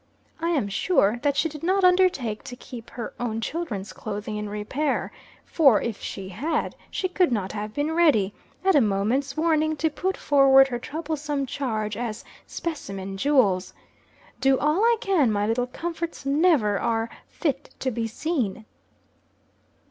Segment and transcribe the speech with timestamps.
[0.39, 4.49] I am sure that she did not undertake to keep her own children's clothing in
[4.49, 5.11] repair;
[5.45, 8.33] for if she had, she could not have been ready,
[8.65, 13.75] at a moment's warning, to put forward her troublesome charge as specimen jewels.
[14.39, 18.65] Do all I can, my little comforts never are "fit to be seen!"